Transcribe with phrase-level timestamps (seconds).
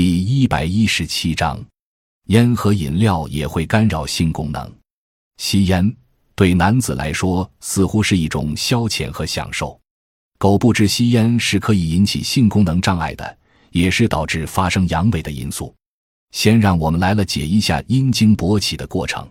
[0.00, 1.60] 第一百一十七章，
[2.26, 4.72] 烟和饮料也会干扰性功能。
[5.38, 5.92] 吸烟
[6.36, 9.76] 对男子来说似乎是一种消遣和享受。
[10.38, 13.38] 狗不知吸烟是可以引起性功能障碍的，
[13.72, 15.74] 也是导致发生阳痿的因素。
[16.30, 19.28] 先让我们来了解一下阴茎勃起的过程。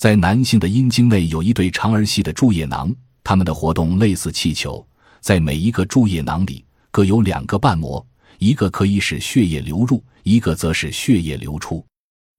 [0.00, 2.92] 在男性的阴茎内有一对长而细的注液囊，
[3.22, 4.84] 它们的活动类似气球，
[5.20, 8.04] 在每一个注液囊里各有两个瓣膜。
[8.42, 11.86] 一个可以使血液流入，一个则使血液流出。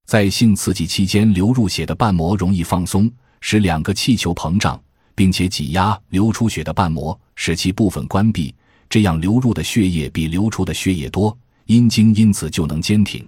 [0.06, 4.78] 在性刺激期间，流入血的瓣膜容易放松，使两个气球膨胀，
[5.14, 8.54] 并且挤压流出血的瓣膜，使其部分关闭。
[8.90, 13.26] 这样，流入的血液比流出的血液多，阴茎因此就能坚挺。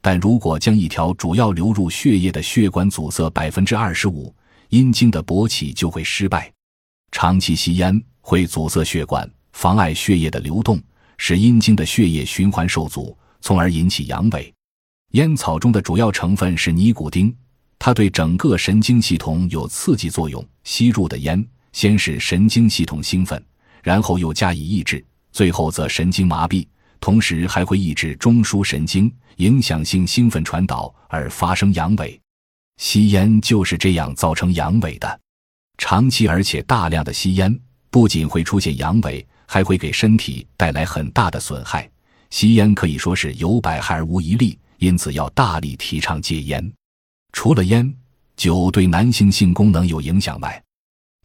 [0.00, 4.34] 但如果将一条主要流入血液的血管阻塞百分之二十五，
[4.70, 6.50] 阴茎的勃起就会失败。
[7.12, 10.80] 长期吸烟会阻塞血管，妨碍血液的流动。
[11.18, 14.52] 使阴茎的血液循环受阻，从而引起阳痿。
[15.12, 17.34] 烟草中的主要成分是尼古丁，
[17.78, 20.44] 它对整个神经系统有刺激作用。
[20.64, 23.42] 吸入的烟先使神经系统兴奋，
[23.82, 26.66] 然后又加以抑制，最后则神经麻痹，
[27.00, 32.18] 同时还会抑制中枢神经，影响性兴奋传导而发生阳痿。
[32.78, 35.20] 吸烟就是这样造成阳痿的。
[35.78, 37.58] 长期而且大量的吸烟，
[37.90, 39.24] 不仅会出现阳痿。
[39.46, 41.88] 还会给身体带来很大的损害。
[42.30, 46.72] 吸烟可以说是有百害而无一利，因此要大力提倡戒烟。
[47.32, 47.94] 除了烟
[48.36, 50.62] 酒对男性性功能有影响外，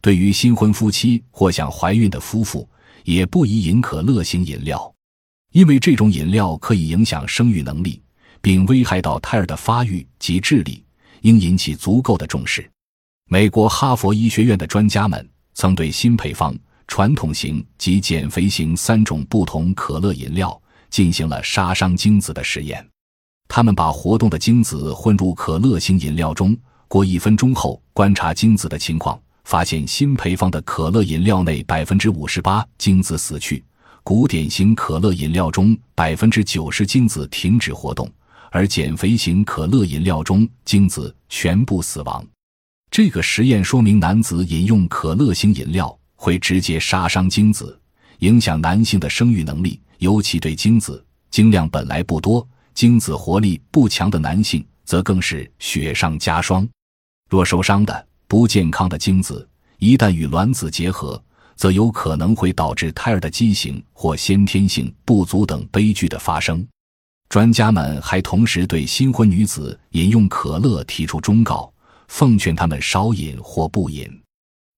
[0.00, 2.68] 对于新婚夫妻或想怀孕的夫妇，
[3.04, 4.92] 也不宜饮可乐型饮料，
[5.52, 8.00] 因为这种饮料可以影响生育能力，
[8.40, 10.84] 并危害到胎儿的发育及智力，
[11.22, 12.68] 应引起足够的重视。
[13.28, 16.56] 美国哈佛医学院的专家们曾对新配方。
[16.92, 22.86] 传统型及减肥型三种不同可乐饮料进行了杀伤精子的实验。
[23.48, 26.54] 他们把活动的精子混入可乐型饮料中，
[26.88, 33.64] 过一分钟后观察精子的情况，发现新配方的可乐饮料内百分之五十八精子死去，
[34.02, 38.06] 古典型可乐饮料中百分之九十精子停止活动，
[38.50, 42.22] 而减肥型可乐饮料中精子全部死亡。
[42.90, 45.98] 这个实验说明，男子饮用可乐型饮料。
[46.22, 47.76] 会直接杀伤精子，
[48.20, 56.64] 影响男性的生育能力，尤其对精子精量本来不多、精子活力不强的男性，则更是雪上加霜。
[57.28, 61.20] 若受伤的不健康的精子一旦与卵子结合，
[61.56, 66.64] 则有可能会导致胎儿的畸形或先天性不足等悲剧的发生。
[67.28, 71.72] 专家们还同时对新婚女子饮用可乐提出忠告，
[72.06, 74.21] 奉劝他们少饮或不饮。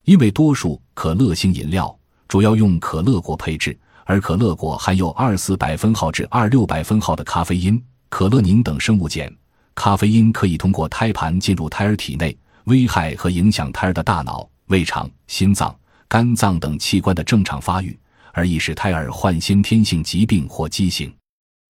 [0.04, 1.96] 因为多数可乐型饮料
[2.28, 9.34] 主要用可乐果配制，而可乐果含有二四百分号至二六百分号的咖啡因、可乐宁等生物碱。
[9.74, 15.74] 咖啡因可以通过胎盘进入胎儿体内，危害和影响胎儿的大脑、胃肠、心脏、
[16.06, 17.98] 肝脏等器官的正常发育，
[18.32, 21.12] 而易使胎儿患先天性疾病或畸形。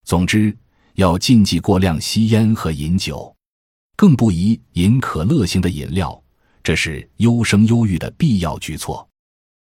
[0.05, 0.55] 总之，
[0.95, 3.35] 要禁忌过量吸烟和饮酒，
[3.95, 6.22] 更不宜饮可乐型的饮料。
[6.63, 9.07] 这是优生优育的必要举措。